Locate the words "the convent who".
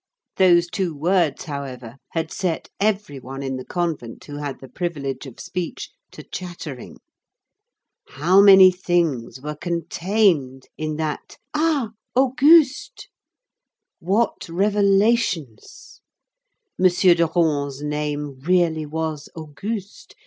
3.57-4.37